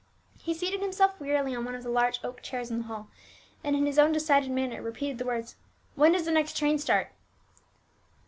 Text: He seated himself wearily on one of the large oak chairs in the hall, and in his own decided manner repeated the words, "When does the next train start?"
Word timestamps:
He 0.41 0.55
seated 0.55 0.81
himself 0.81 1.19
wearily 1.19 1.55
on 1.55 1.63
one 1.63 1.75
of 1.75 1.83
the 1.83 1.91
large 1.91 2.19
oak 2.23 2.41
chairs 2.41 2.71
in 2.71 2.79
the 2.79 2.83
hall, 2.85 3.09
and 3.63 3.75
in 3.75 3.85
his 3.85 3.99
own 3.99 4.11
decided 4.11 4.49
manner 4.49 4.81
repeated 4.81 5.19
the 5.19 5.25
words, 5.25 5.57
"When 5.93 6.13
does 6.13 6.25
the 6.25 6.31
next 6.31 6.57
train 6.57 6.79
start?" 6.79 7.11